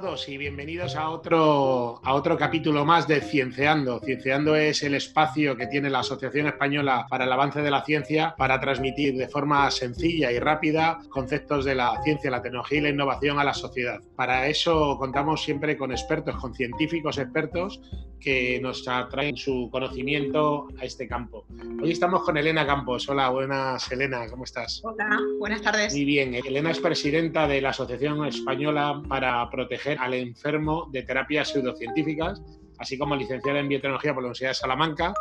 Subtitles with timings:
[0.00, 4.00] todos y bienvenidos a otro, a otro capítulo más de Cienceando.
[4.00, 8.34] Cienceando es el espacio que tiene la Asociación Española para el Avance de la Ciencia
[8.38, 12.88] para transmitir de forma sencilla y rápida conceptos de la ciencia, la tecnología y la
[12.88, 14.00] innovación a la sociedad.
[14.16, 17.82] Para eso contamos siempre con expertos, con científicos expertos
[18.18, 21.44] que nos atraen su conocimiento a este campo.
[21.82, 23.08] Hoy estamos con Elena Campos.
[23.08, 24.80] Hola, buenas Elena, ¿cómo estás?
[24.82, 25.92] Hola, buenas tardes.
[25.92, 31.48] Muy bien, Elena es presidenta de la Asociación Española para Proteger al Enfermo de Terapias
[31.48, 32.42] Pseudocientíficas,
[32.78, 35.14] así como licenciada en Biotecnología por la Universidad de Salamanca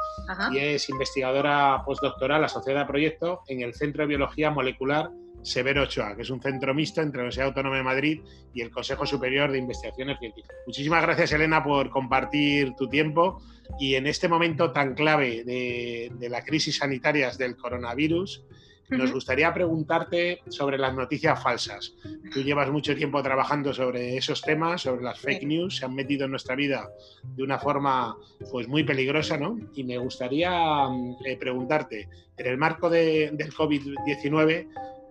[0.51, 6.15] y es investigadora postdoctoral asociada a proyecto en el Centro de Biología Molecular Severo Ochoa,
[6.15, 8.21] que es un centro mixto entre la Universidad Autónoma de Madrid
[8.53, 10.55] y el Consejo Superior de Investigaciones Científicas.
[10.65, 13.41] Muchísimas gracias, Elena, por compartir tu tiempo
[13.79, 18.43] y en este momento tan clave de, de la crisis sanitaria del coronavirus.
[18.89, 21.93] Nos gustaría preguntarte sobre las noticias falsas.
[22.33, 26.25] Tú llevas mucho tiempo trabajando sobre esos temas, sobre las fake news, se han metido
[26.25, 26.89] en nuestra vida
[27.23, 28.17] de una forma
[28.51, 29.57] pues muy peligrosa, ¿no?
[29.75, 30.87] Y me gustaría
[31.25, 34.67] eh, preguntarte, en el marco de, del COVID-19,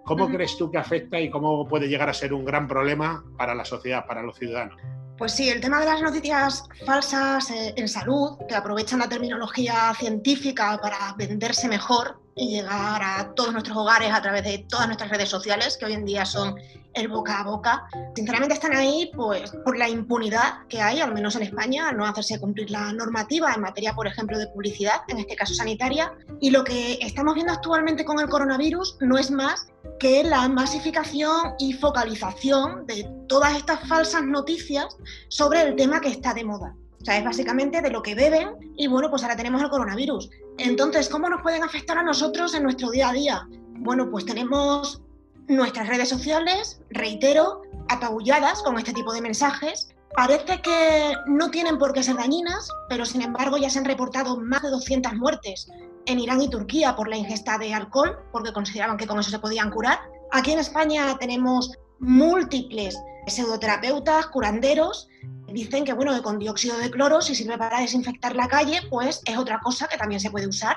[0.08, 3.54] ¿Cómo crees tú que afecta y cómo puede llegar a ser un gran problema para
[3.54, 4.80] la sociedad, para los ciudadanos?
[5.18, 9.92] Pues sí, el tema de las noticias falsas eh, en salud, que aprovechan la terminología
[9.98, 15.10] científica para venderse mejor y llegar a todos nuestros hogares a través de todas nuestras
[15.10, 16.54] redes sociales, que hoy en día son
[16.94, 21.36] el boca a boca, sinceramente están ahí pues por la impunidad que hay, al menos
[21.36, 25.18] en España, al no hacerse cumplir la normativa en materia, por ejemplo, de publicidad, en
[25.18, 26.12] este caso sanitaria.
[26.40, 31.54] Y lo que estamos viendo actualmente con el coronavirus no es más que la masificación
[31.58, 34.96] y focalización de todas estas falsas noticias
[35.28, 36.74] sobre el tema que está de moda.
[37.00, 40.30] O sea, es básicamente de lo que beben y bueno, pues ahora tenemos el coronavirus.
[40.58, 43.48] Entonces, ¿cómo nos pueden afectar a nosotros en nuestro día a día?
[43.78, 45.00] Bueno, pues tenemos
[45.46, 49.88] nuestras redes sociales, reitero, apabulladas con este tipo de mensajes.
[50.14, 54.38] Parece que no tienen por qué ser dañinas, pero sin embargo ya se han reportado
[54.38, 55.68] más de 200 muertes
[56.06, 59.38] en Irán y Turquía por la ingesta de alcohol, porque consideraban que con eso se
[59.38, 59.98] podían curar.
[60.32, 65.08] Aquí en España tenemos múltiples pseudoterapeutas, curanderos,
[65.52, 69.22] dicen que bueno, que con dióxido de cloro, si sirve para desinfectar la calle, pues
[69.24, 70.76] es otra cosa que también se puede usar.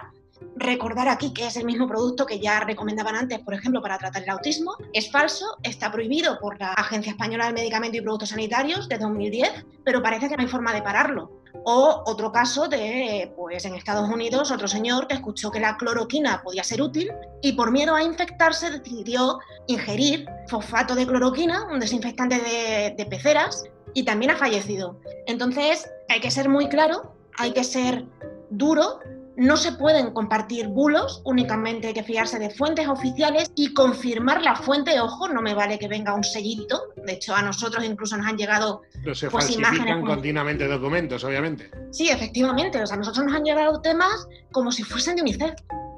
[0.55, 4.23] Recordar aquí que es el mismo producto que ya recomendaban antes, por ejemplo, para tratar
[4.23, 4.75] el autismo.
[4.91, 9.65] Es falso, está prohibido por la Agencia Española del Medicamento y Productos Sanitarios desde 2010,
[9.83, 11.41] pero parece que no hay forma de pararlo.
[11.63, 16.41] O otro caso de, pues en Estados Unidos, otro señor que escuchó que la cloroquina
[16.41, 17.11] podía ser útil
[17.41, 23.65] y por miedo a infectarse decidió ingerir fosfato de cloroquina, un desinfectante de, de peceras,
[23.93, 24.99] y también ha fallecido.
[25.27, 28.05] Entonces, hay que ser muy claro, hay que ser
[28.49, 28.99] duro
[29.37, 34.55] no se pueden compartir bulos, únicamente hay que fiarse de fuentes oficiales y confirmar la
[34.55, 34.99] fuente.
[34.99, 36.93] Ojo, no me vale que venga un sellito.
[37.05, 41.71] De hecho, a nosotros incluso nos han llegado Pero se pues, falsifican continuamente documentos, obviamente.
[41.91, 42.81] Sí, efectivamente.
[42.81, 45.53] O sea, a nosotros nos han llegado temas como si fuesen de UNICEF,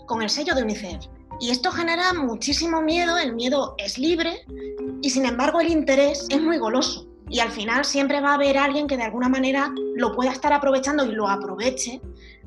[0.05, 1.05] con el sello de UNICEF.
[1.39, 4.45] Y esto genera muchísimo miedo, el miedo es libre
[5.01, 7.07] y sin embargo el interés es muy goloso.
[7.29, 10.53] Y al final siempre va a haber alguien que de alguna manera lo pueda estar
[10.53, 12.01] aprovechando y lo aproveche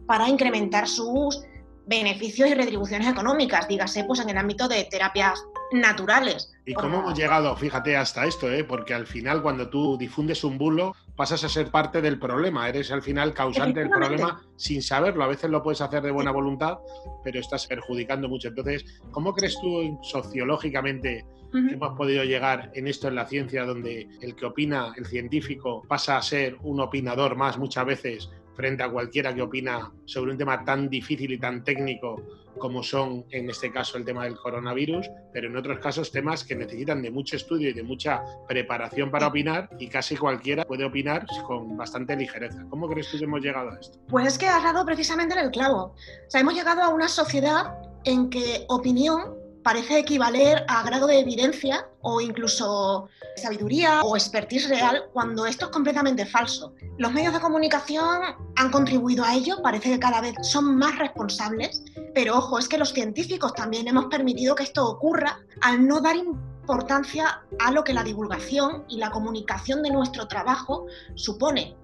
[0.07, 1.43] para incrementar sus
[1.87, 6.53] beneficios y retribuciones económicas, dígase pues en el ámbito de terapias naturales.
[6.65, 8.51] ¿Y cómo hemos llegado, fíjate, hasta esto?
[8.51, 8.65] Eh?
[8.65, 12.91] Porque al final cuando tú difundes un bulo pasas a ser parte del problema, eres
[12.91, 15.23] al final causante del problema sin saberlo.
[15.25, 16.79] A veces lo puedes hacer de buena voluntad,
[17.23, 18.49] pero estás perjudicando mucho.
[18.49, 24.09] Entonces, ¿cómo crees tú sociológicamente que hemos podido llegar en esto en la ciencia, donde
[24.21, 28.89] el que opina, el científico, pasa a ser un opinador más muchas veces frente a
[28.89, 32.23] cualquiera que opina sobre un tema tan difícil y tan técnico
[32.59, 36.55] como son en este caso el tema del coronavirus, pero en otros casos temas que
[36.55, 41.27] necesitan de mucho estudio y de mucha preparación para opinar y casi cualquiera puede opinar
[41.47, 42.65] con bastante ligereza.
[42.71, 43.99] ¿Cómo crees tú que hemos llegado a esto?
[44.09, 45.95] Pues es que has dado precisamente en el clavo.
[45.95, 47.75] O sea, hemos llegado a una sociedad
[48.05, 49.36] en que opinión
[49.67, 55.71] parece equivaler a grado de evidencia o incluso sabiduría o expertise real cuando esto es
[55.73, 56.73] completamente falso.
[56.99, 58.21] Los medios de comunicación
[58.55, 61.83] han contribuido a ello, parece que cada vez son más responsables,
[62.15, 66.15] pero ojo, es que los científicos también hemos permitido que esto ocurra al no dar
[66.15, 70.87] importancia a lo que la divulgación y la comunicación de nuestro trabajo
[71.17, 71.75] supone.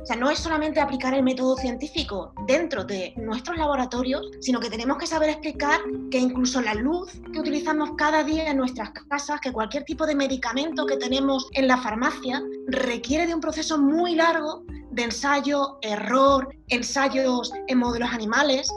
[0.00, 4.70] O sea, no es solamente aplicar el método científico dentro de nuestros laboratorios, sino que
[4.70, 9.40] tenemos que saber explicar que incluso la luz que utilizamos cada día en nuestras casas,
[9.40, 14.14] que cualquier tipo de medicamento que tenemos en la farmacia, requiere de un proceso muy
[14.14, 18.68] largo de ensayo, error, ensayos en modelos animales,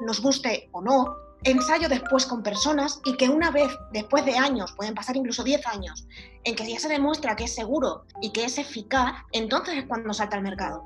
[0.00, 4.72] nos guste o no, ensayo después con personas y que una vez, después de años,
[4.72, 6.06] pueden pasar incluso 10 años,
[6.44, 10.12] en que ya se demuestra que es seguro y que es eficaz, entonces es cuando
[10.12, 10.84] salta al mercado.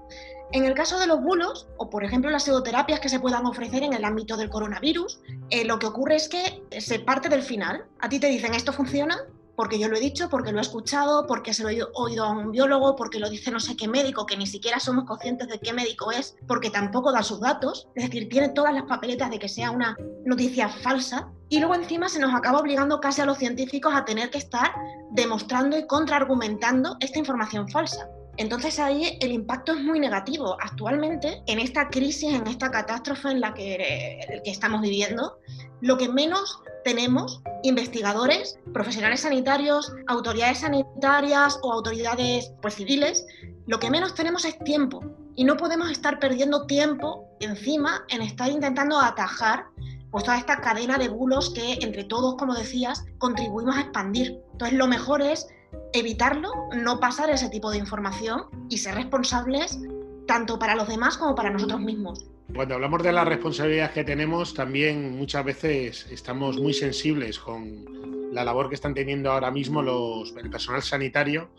[0.50, 3.82] En el caso de los bulos, o por ejemplo las pseudoterapias que se puedan ofrecer
[3.82, 5.20] en el ámbito del coronavirus,
[5.50, 7.84] eh, lo que ocurre es que se parte del final.
[8.00, 9.18] A ti te dicen esto funciona,
[9.58, 12.30] porque yo lo he dicho, porque lo he escuchado, porque se lo he oído a
[12.30, 15.58] un biólogo, porque lo dice no sé qué médico, que ni siquiera somos conscientes de
[15.58, 19.40] qué médico es, porque tampoco da sus datos, es decir, tiene todas las papeletas de
[19.40, 23.38] que sea una noticia falsa, y luego encima se nos acaba obligando casi a los
[23.38, 24.72] científicos a tener que estar
[25.10, 28.08] demostrando y contraargumentando esta información falsa.
[28.36, 30.56] Entonces ahí el impacto es muy negativo.
[30.60, 35.40] Actualmente, en esta crisis, en esta catástrofe en la que, que estamos viviendo,
[35.80, 43.26] lo que menos tenemos investigadores, profesionales sanitarios, autoridades sanitarias o autoridades pues, civiles,
[43.66, 45.00] lo que menos tenemos es tiempo
[45.34, 49.66] y no podemos estar perdiendo tiempo encima en estar intentando atajar
[50.10, 54.40] pues toda esta cadena de bulos que entre todos, como decías, contribuimos a expandir.
[54.52, 55.46] Entonces lo mejor es
[55.92, 59.78] evitarlo, no pasar ese tipo de información y ser responsables
[60.26, 62.24] tanto para los demás como para nosotros mismos.
[62.54, 67.84] Cuando hablamos de las responsabilidades que tenemos, también muchas veces estamos muy sensibles con
[68.32, 71.50] la labor que están teniendo ahora mismo los, el personal sanitario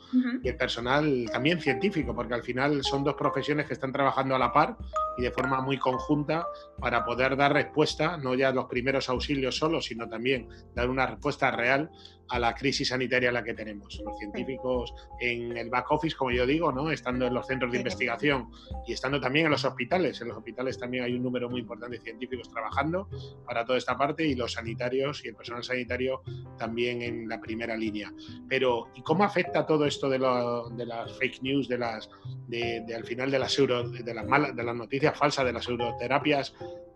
[0.44, 4.40] y el personal también científico, porque al final son dos profesiones que están trabajando a
[4.40, 4.78] la par
[5.18, 6.48] y de forma muy conjunta
[6.80, 11.52] para poder dar respuesta, no ya los primeros auxilios solo, sino también dar una respuesta
[11.52, 11.90] real
[12.30, 14.00] a la crisis sanitaria la que tenemos.
[14.06, 16.92] Los científicos en el back office, como yo digo, ¿no?
[16.92, 18.50] estando en los centros de investigación
[18.88, 20.22] y estando también en los hospitales.
[20.22, 23.10] En los hospitales también hay un número muy importante de científicos trabajando
[23.46, 26.22] para toda esta parte y los sanitarios y el personal sanitario
[26.58, 28.14] también en la primera línea.
[28.48, 32.10] Pero, ¿y cómo afecta todo esto de, de las fake news, de las,
[32.48, 36.54] de, al final de las, de, las malas, de las noticias falsas, de las euroterapias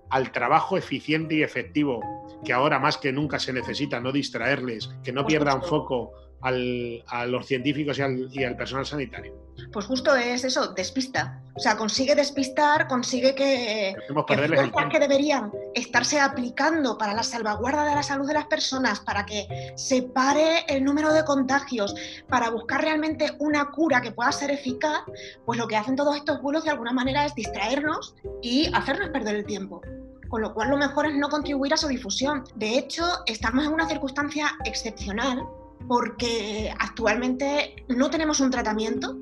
[0.10, 2.02] al trabajo eficiente y efectivo
[2.46, 6.12] que ahora más que nunca se necesita, no distraerles, que no pierdan foco
[6.44, 9.34] a los científicos y al, personal sanitario.
[9.72, 11.42] Pues justo es eso, despista.
[11.56, 13.96] O sea, consigue despistar, consigue que,
[14.28, 19.26] que que deberían estarse aplicando para la salvaguarda de la salud de las personas, para
[19.26, 21.96] que se pare el número de contagios,
[22.28, 25.04] para buscar realmente una cura que pueda ser eficaz,
[25.46, 29.36] pues lo que hacen todos estos bulos de alguna manera es distraernos y hacernos perder
[29.36, 29.82] el tiempo
[30.30, 32.44] con lo cual lo mejor es no contribuir a su difusión.
[32.56, 35.46] De hecho, estamos en una circunstancia excepcional
[35.88, 39.18] porque actualmente no tenemos un tratamiento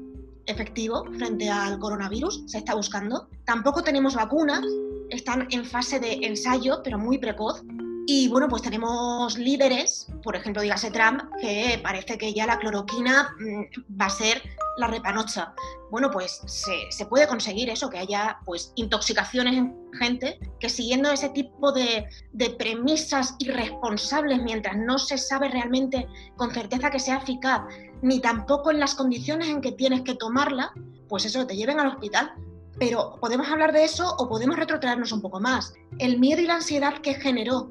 [0.45, 3.29] efectivo frente al coronavirus, se está buscando.
[3.45, 4.65] Tampoco tenemos vacunas,
[5.09, 7.63] están en fase de ensayo, pero muy precoz.
[8.07, 13.35] Y bueno, pues tenemos líderes, por ejemplo, dígase Trump, que parece que ya la cloroquina
[13.39, 14.41] mm, va a ser
[14.77, 15.53] la repanocha.
[15.89, 21.29] Bueno, pues se, puede conseguir eso, que haya pues intoxicaciones en gente, que siguiendo ese
[21.29, 26.07] tipo de, de premisas irresponsables, mientras no se sabe realmente
[26.37, 27.61] con certeza que sea eficaz,
[28.01, 30.73] ni tampoco en las condiciones en que tienes que tomarla,
[31.09, 32.33] pues eso, te lleven al hospital.
[32.79, 35.73] Pero podemos hablar de eso o podemos retrotraernos un poco más.
[35.99, 37.69] El miedo y la ansiedad que generó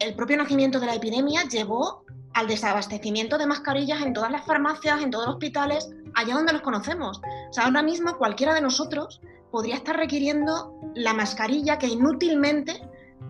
[0.00, 2.04] el propio nacimiento de la epidemia llevó
[2.34, 6.62] al desabastecimiento de mascarillas en todas las farmacias, en todos los hospitales, allá donde los
[6.62, 7.20] conocemos.
[7.50, 12.80] O sea, ahora mismo cualquiera de nosotros podría estar requiriendo la mascarilla que inútilmente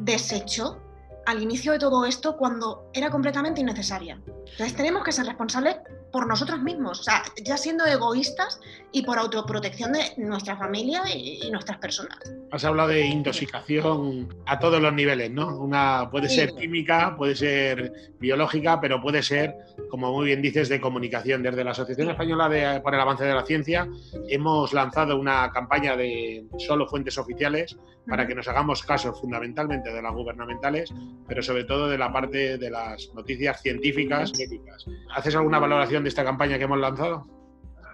[0.01, 0.81] desechó
[1.27, 4.21] al inicio de todo esto cuando era completamente innecesaria.
[4.27, 5.77] Entonces tenemos que ser responsables
[6.13, 8.61] por nosotros mismos, o sea, ya siendo egoístas
[8.93, 12.19] y por autoprotección de nuestra familia y, nuestras personas.
[12.53, 15.59] Has hablado de intoxicación a todos los niveles, ¿no?
[15.59, 19.55] Una puede ser química, puede ser biológica, pero puede ser,
[19.91, 21.43] como muy bien dices, de comunicación.
[21.43, 23.89] Desde la Asociación Española de, para el Avance de la Ciencia
[24.29, 27.77] hemos lanzado una campaña de solo fuentes oficiales
[28.09, 30.93] para que nos hagamos caso fundamentalmente de las gubernamentales,
[31.29, 34.33] pero sobre todo de la parte de las noticias científicas.
[34.39, 34.87] Médicas.
[35.15, 37.27] ¿Haces alguna valoración de esta campaña que hemos lanzado?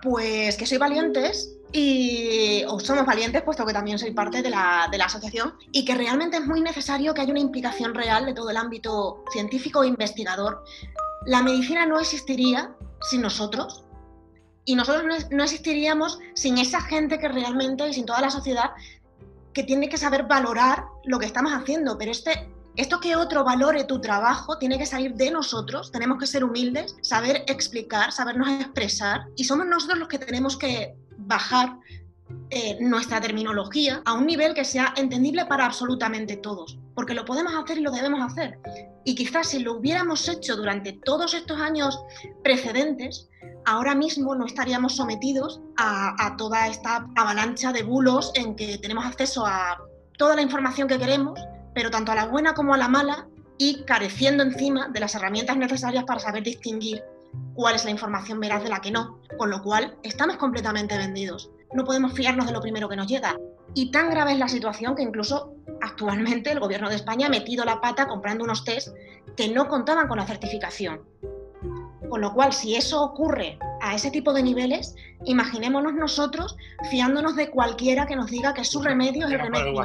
[0.02, 4.88] Pues que soy valientes y o somos valientes, puesto que también soy parte de la,
[4.90, 8.34] de la, asociación, y que realmente es muy necesario que haya una implicación real de
[8.34, 10.64] todo el ámbito científico e investigador.
[11.24, 12.74] La medicina no existiría
[13.10, 13.84] sin nosotros,
[14.64, 18.70] y nosotros no existiríamos sin esa gente que realmente, y sin toda la sociedad,
[19.52, 23.84] que tiene que saber valorar lo que estamos haciendo, pero este, esto que otro valore
[23.84, 29.26] tu trabajo tiene que salir de nosotros, tenemos que ser humildes, saber explicar, sabernos expresar.
[29.36, 31.78] Y somos nosotros los que tenemos que bajar
[32.50, 37.54] eh, nuestra terminología a un nivel que sea entendible para absolutamente todos, porque lo podemos
[37.54, 38.58] hacer y lo debemos hacer.
[39.04, 41.98] Y quizás si lo hubiéramos hecho durante todos estos años
[42.44, 43.28] precedentes,
[43.64, 49.46] ahora mismo no estaríamos sometidos a, toda esta avalancha de bulos en que tenemos acceso
[49.46, 49.78] a
[50.18, 51.40] toda la información que queremos
[51.76, 53.28] pero tanto a la buena como a la mala
[53.58, 57.04] y careciendo encima de las herramientas necesarias para saber distinguir
[57.52, 61.50] cuál es la información veraz de la que no, con lo cual estamos completamente vendidos.
[61.74, 63.36] No podemos fiarnos de lo primero que nos llega.
[63.74, 65.52] Y tan grave es la situación que incluso
[65.82, 68.96] actualmente el gobierno de España ha metido la pata comprando unos test
[69.36, 71.02] que no contaban con la certificación.
[72.08, 74.94] Con lo cual, si eso ocurre a ese tipo de niveles,
[75.24, 76.56] imaginémonos nosotros
[76.90, 79.82] fiándonos de cualquiera que nos diga que su remedio es el remedio.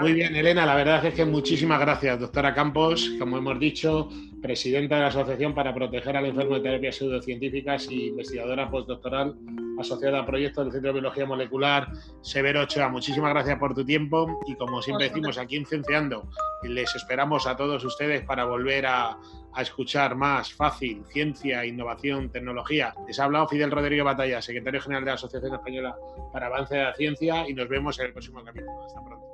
[0.00, 4.08] Muy bien, Elena, la verdad es que muchísimas gracias, doctora Campos, como hemos dicho,
[4.42, 9.34] presidenta de la Asociación para Proteger al Enfermo de Terapias Pseudocientíficas y investigadora postdoctoral
[9.78, 11.88] asociada a proyectos del Centro de Biología Molecular,
[12.20, 12.88] Severo Ochoa.
[12.88, 16.28] Muchísimas gracias por tu tiempo y como siempre decimos aquí en Cienciando,
[16.62, 19.18] les esperamos a todos ustedes para volver a,
[19.54, 22.94] a escuchar más fácil ciencia, innovación, tecnología.
[23.06, 25.96] Les ha hablado Fidel Rodríguez Batalla, secretario general de la Asociación Española
[26.32, 28.84] para Avance de la Ciencia y nos vemos en el próximo capítulo.
[28.84, 29.24] Hasta pronto.